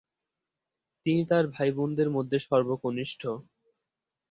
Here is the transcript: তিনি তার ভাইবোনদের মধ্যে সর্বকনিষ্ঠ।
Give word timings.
তিনি 1.05 1.21
তার 1.25 1.45
ভাইবোনদের 1.47 2.09
মধ্যে 2.09 2.37
সর্বকনিষ্ঠ। 2.39 3.21